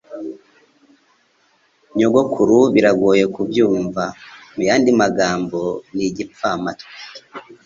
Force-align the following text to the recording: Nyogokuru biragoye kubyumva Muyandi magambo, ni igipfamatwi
Nyogokuru 1.97 2.57
biragoye 2.73 3.23
kubyumva 3.35 4.03
Muyandi 4.55 4.89
magambo, 5.01 5.59
ni 5.93 6.03
igipfamatwi 6.09 6.91